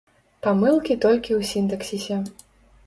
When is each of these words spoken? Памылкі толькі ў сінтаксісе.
Памылкі 0.47 0.97
толькі 1.03 1.31
ў 1.39 1.51
сінтаксісе. 1.51 2.17